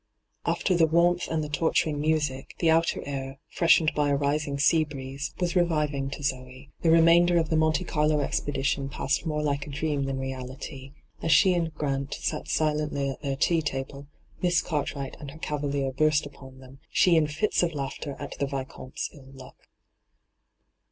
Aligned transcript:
Ailer 0.47 0.75
the 0.79 0.87
warmth 0.87 1.27
and 1.29 1.43
the 1.43 1.47
torturing 1.47 2.01
music, 2.01 2.55
the 2.57 2.71
outer 2.71 3.03
air, 3.05 3.37
fi'eshened 3.55 3.93
by 3.93 4.09
a 4.09 4.15
rising 4.15 4.57
sea 4.57 4.83
breeze, 4.83 5.31
was 5.39 5.55
reviving 5.55 6.09
to 6.09 6.23
Zoe. 6.23 6.71
The 6.81 6.89
remainder 6.89 7.37
of 7.37 7.49
the 7.49 7.55
ENTRAPPED 7.55 7.85
213 7.85 7.85
Monte 7.95 8.07
Carlo 8.07 8.19
expedition 8.19 8.89
passed 8.89 9.27
more 9.27 9.43
like 9.43 9.67
a 9.67 9.69
dream 9.69 10.05
than 10.05 10.17
reality. 10.17 10.93
As 11.21 11.31
she 11.31 11.53
and 11.53 11.71
Grant 11.75 12.15
sat 12.15 12.47
silently 12.47 13.11
at 13.11 13.21
their 13.21 13.35
tea 13.35 13.61
table, 13.61 14.07
Miss 14.41 14.63
Cartwright 14.63 15.17
and 15.19 15.29
her 15.29 15.37
cavalier 15.37 15.91
burst 15.91 16.25
upon 16.25 16.57
them, 16.57 16.79
she 16.89 17.15
in 17.15 17.27
fits 17.27 17.61
of 17.61 17.75
laughter 17.75 18.15
at 18.17 18.31
the 18.39 18.47
Yicomte's 18.47 19.11
ill 19.13 19.29
luck. 19.33 19.67